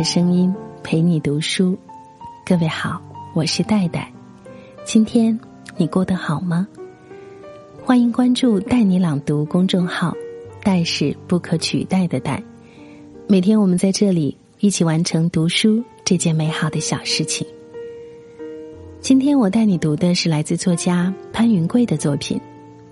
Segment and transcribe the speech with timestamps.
[0.00, 0.50] 的声音
[0.82, 1.76] 陪你读书。
[2.46, 3.02] 各位好，
[3.34, 4.10] 我是戴戴。
[4.82, 5.38] 今天
[5.76, 6.66] 你过得好吗？
[7.84, 10.16] 欢迎关注“带你朗读”公众号
[10.64, 12.42] ，“戴”是不可取代的“戴”。
[13.28, 17.46] 每天我们在这里一起完成读书这件美好的小事情。
[19.02, 22.40] 今天我带你读的是来自作家潘云贵的作品，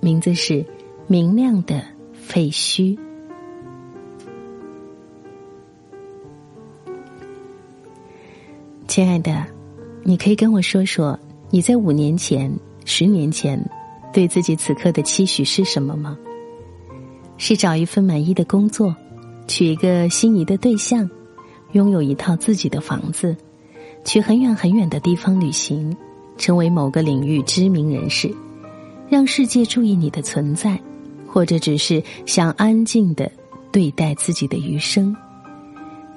[0.00, 0.52] 名字是
[1.06, 1.82] 《明亮的
[2.12, 2.94] 废墟》。
[8.88, 9.46] 亲爱的，
[10.02, 11.16] 你可以跟我说说
[11.50, 12.50] 你在五年前、
[12.86, 13.62] 十年前
[14.14, 16.16] 对自己此刻的期许是什么吗？
[17.36, 18.96] 是找一份满意的工作，
[19.46, 21.08] 娶一个心仪的对象，
[21.72, 23.36] 拥有一套自己的房子，
[24.06, 25.94] 去很远很远的地方旅行，
[26.38, 28.34] 成为某个领域知名人士，
[29.06, 30.80] 让世界注意你的存在，
[31.26, 33.30] 或者只是想安静的
[33.70, 35.14] 对待自己的余生。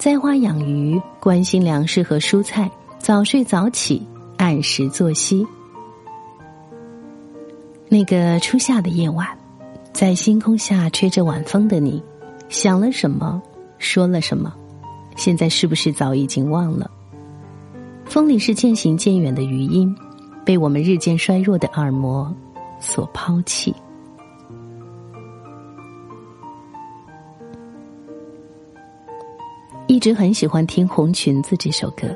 [0.02, 4.02] 栽花养鱼，关心粮食和蔬菜，早睡早起，
[4.36, 5.46] 按时作息。
[7.88, 9.28] 那个初夏的夜晚，
[9.94, 12.02] 在星空下吹着晚风的你，
[12.50, 13.40] 想了什么，
[13.78, 14.52] 说了什么？
[15.18, 16.90] 现在是不是早已经忘了？
[18.06, 19.96] 风里是渐行渐远的余音，
[20.44, 22.34] 被我们日渐衰弱的耳膜
[22.80, 23.72] 所抛弃。
[29.92, 32.08] 一直很喜欢听《红裙子》这首歌，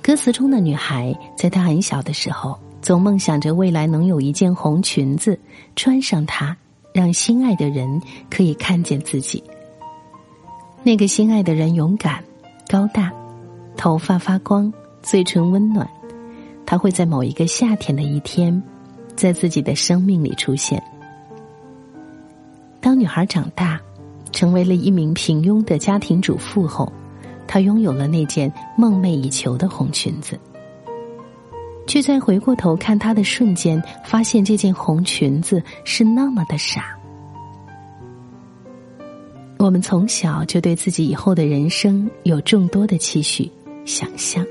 [0.00, 5.38] 歌词中的女孩在她很小的时候，总梦想着未来能有一件红裙子，
[5.76, 6.56] 穿上它，
[6.94, 9.44] 让心爱的人可以看见自己。
[10.82, 12.24] 那个心爱的人勇敢、
[12.66, 13.12] 高大，
[13.76, 15.86] 头发发光，嘴唇温暖，
[16.64, 18.62] 他会在某一个夏天的一天，
[19.14, 20.82] 在自己的生命里出现。
[22.80, 23.78] 当女孩长大。
[24.34, 26.92] 成为了一名平庸的家庭主妇后，
[27.46, 30.38] 她拥有了那件梦寐以求的红裙子。
[31.86, 36.98] 却在回过头看她的瞬间，发现这件红裙子是那么的傻。
[39.58, 43.50] 我们从小就对自己以后的人生有众多的期许、
[43.84, 44.44] 想象，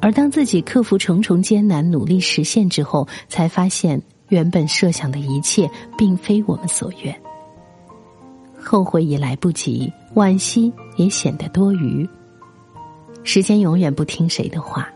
[0.00, 7.16] 而当自己克服重重艰难、努力实现之后，才发现原本设想的一切并非我们所愿。
[8.68, 12.08] 后悔已来不及，惋惜也显得多余。
[13.22, 14.88] 时间永远不听谁的话，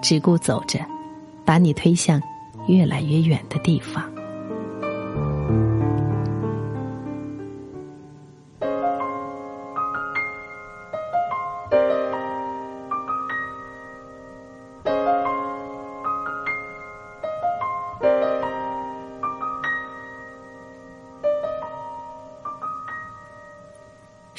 [0.00, 0.78] 只顾走着，
[1.44, 2.22] 把你推向
[2.68, 4.04] 越来越远的地方。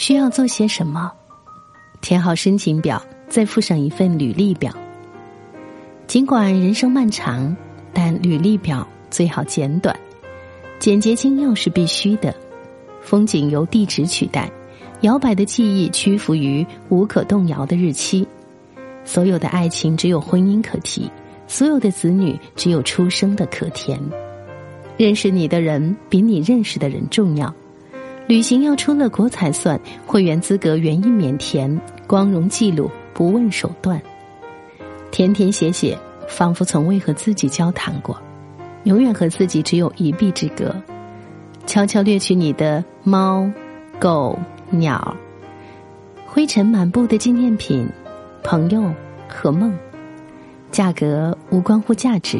[0.08, 1.12] 需要做些什么？
[2.00, 4.72] 填好申请表，再附上一份履历表。
[6.08, 7.54] 尽管人生漫长，
[7.92, 9.94] 但履历表最好简短，
[10.80, 12.34] 简洁精要是必须的。
[13.02, 14.50] 风景由地址取代，
[15.02, 18.26] 摇摆的记忆屈服于无可动摇的日期。
[19.04, 21.12] 所有的爱情只有婚姻可提，
[21.50, 24.02] 所有的子女只有出生的可填。
[24.96, 27.54] 认识你的人比你认识的人重要。
[28.28, 34.02] 旅行要出了国才算，会员资格原因免填，光荣记录不问手段，
[35.12, 38.22] 填填写写，仿佛从未和自己交谈过，
[38.84, 40.76] 永远和自己只有一臂之隔，
[41.66, 43.50] 悄悄掠去你的猫、
[43.98, 44.38] 狗、
[44.72, 45.16] 鸟，
[46.26, 47.88] 灰尘满布的纪念品、
[48.44, 48.94] 朋友
[49.30, 49.74] 和梦，
[50.70, 52.38] 价格无关乎价值，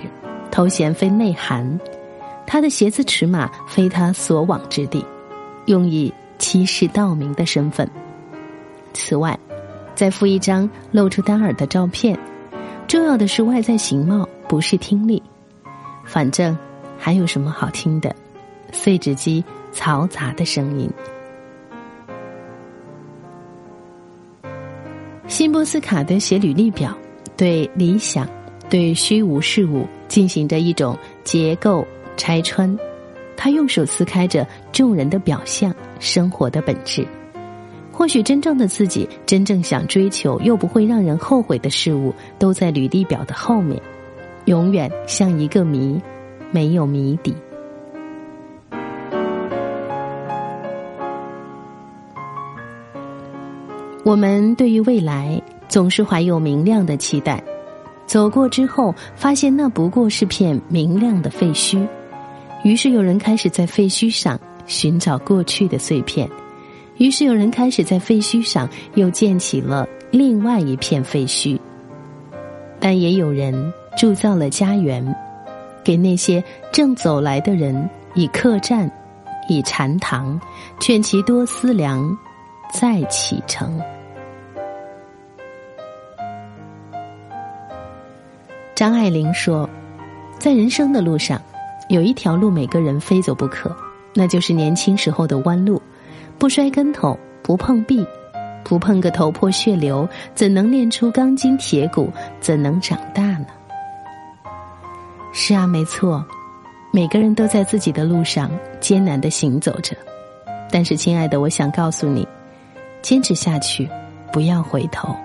[0.52, 1.80] 头衔非内涵，
[2.46, 5.06] 他的鞋子尺码非他所往之地。
[5.68, 7.90] 用以欺世盗名的身份。
[8.94, 9.38] 此外，
[9.96, 12.18] 再附一张露出单耳的照片。
[12.88, 15.22] 重要的是外在形貌，不是听力。
[16.04, 16.58] 反正
[16.98, 18.16] 还有什么好听的？
[18.72, 20.90] 碎纸机嘈杂的声音。
[25.28, 26.98] 辛波斯卡的写履历表，
[27.36, 28.28] 对理想、
[28.70, 31.86] 对虚无事物进行着一种结构
[32.16, 32.78] 拆穿。
[33.38, 37.08] 他用手撕开着众人的表象，生活的本质。
[37.92, 43.82] 或许真正的自己，真正想追求又不会让人后悔的事物，都在履历表的后面，
[44.46, 46.02] 永远像一个谜，
[46.52, 47.34] 没有谜底。
[54.04, 57.44] 我们对于未来总是怀有明亮的期待，
[58.06, 61.86] 走过之后，发现那不过是片明亮的废墟。
[62.68, 66.30] 于是有人开始在废墟上寻找过去的碎片，
[66.98, 71.58] 于是有人开始在废墟上又建起了另外一片废墟。
[72.78, 75.16] 但也有人铸造了家园，
[75.82, 78.92] 给那些正走来的人以客栈，
[79.48, 80.38] 以禅堂，
[80.78, 82.18] 劝其多思量，
[82.74, 83.82] 再启程。
[88.76, 89.70] 张爱玲说，
[90.38, 91.42] 在人生的路上，
[91.90, 93.76] 有一条路每个人非走不可，
[94.14, 95.82] 那就是年轻时候的弯路。
[96.38, 98.06] 不摔跟头，不碰壁，
[98.64, 102.12] 不碰个头破血流，怎能练出钢筋铁骨？
[102.40, 103.48] 怎能长大呢？
[105.34, 106.24] 是啊，没错，
[106.92, 109.96] 每个人都在自己的路上艰难的行走着。
[110.70, 112.28] 但是，亲爱的，我想告诉你，
[113.02, 113.90] 坚持下去，
[114.32, 115.16] 不要回头，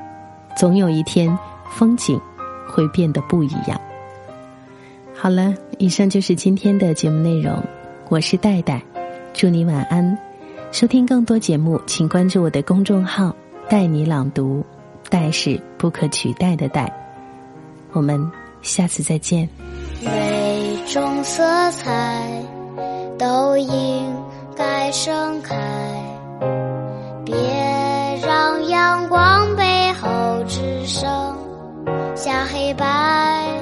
[0.56, 1.36] 总有一天，
[1.68, 2.18] 风景
[2.68, 3.78] 会变得不一样。
[5.14, 7.60] 好了，以上就是今天的节目内容。
[8.08, 8.80] 我是戴戴，
[9.32, 10.16] 祝你晚安。
[10.70, 13.34] 收听更多节目，请关注我的公众号
[13.68, 14.64] “带你朗读
[15.10, 16.88] ”，“带”是不可取代的“带”。
[17.90, 18.30] 我们
[18.62, 19.48] 下次再见。
[20.04, 21.42] 每种色
[21.72, 22.30] 彩
[23.18, 24.14] 都应
[24.56, 25.56] 该盛开，
[27.24, 27.34] 别
[28.24, 31.10] 让阳光背后只剩
[32.14, 33.61] 下黑白。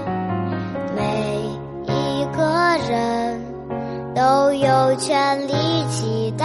[2.91, 3.41] 人
[4.15, 5.53] 都有权利
[5.89, 6.45] 期待。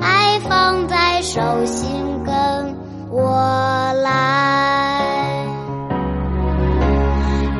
[0.00, 2.76] 爱放在手心跟
[3.10, 5.44] 我来，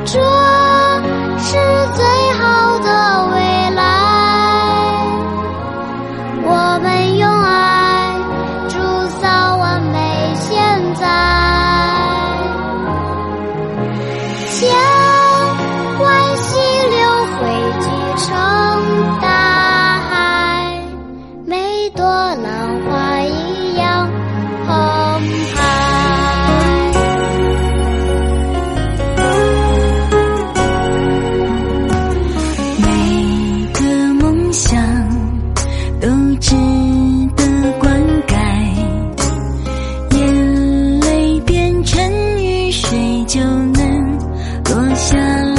[0.05, 0.19] 这
[45.01, 45.50] 想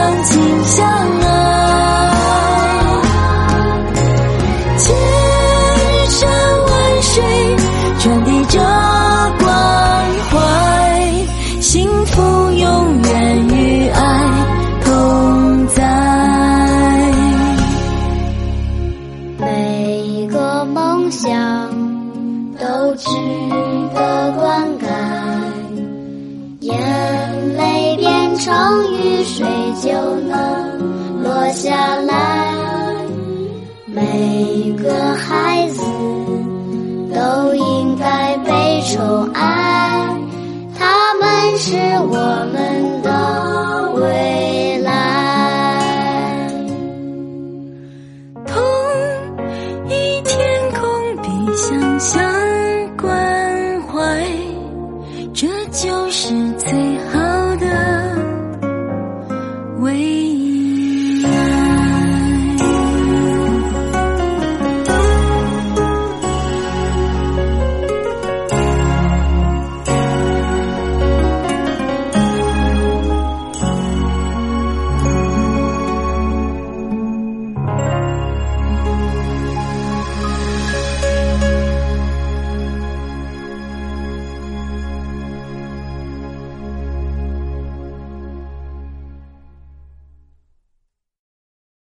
[0.00, 0.88] 相亲相
[1.20, 1.28] 爱
[4.78, 4.96] 千
[6.08, 6.20] 山
[6.64, 7.22] 万水
[7.98, 8.58] 传递着
[9.38, 9.48] 关
[10.30, 10.32] 怀
[11.60, 14.00] 幸福永远与爱
[14.86, 15.84] 同在
[19.38, 21.30] 每个梦想
[22.58, 23.06] 都值
[23.94, 24.89] 得灌溉
[28.40, 29.46] 场雨水
[29.82, 32.54] 就能落下来。
[33.84, 35.82] 每个孩子
[37.14, 40.16] 都应该被宠爱，
[40.78, 42.16] 他们是我
[42.50, 44.88] 们的未来。
[48.46, 48.56] 同
[49.86, 50.38] 一天
[50.80, 50.88] 空，
[51.22, 52.18] 比想象
[52.96, 54.00] 关怀，
[55.34, 56.72] 这就是最
[57.12, 57.29] 好。